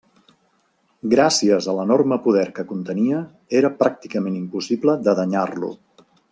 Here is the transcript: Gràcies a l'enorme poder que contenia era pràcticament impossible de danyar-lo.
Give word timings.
Gràcies 1.11 1.67
a 1.73 1.75
l'enorme 1.81 2.17
poder 2.23 2.47
que 2.57 2.65
contenia 2.71 3.21
era 3.61 3.73
pràcticament 3.85 4.41
impossible 4.43 4.97
de 5.09 5.17
danyar-lo. 5.23 5.75